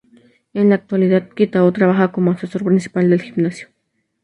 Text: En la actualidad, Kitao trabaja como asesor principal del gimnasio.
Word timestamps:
En 0.55 0.69
la 0.69 0.73
actualidad, 0.73 1.29
Kitao 1.29 1.71
trabaja 1.71 2.11
como 2.11 2.31
asesor 2.31 2.63
principal 2.65 3.07
del 3.11 3.21
gimnasio. 3.21 3.67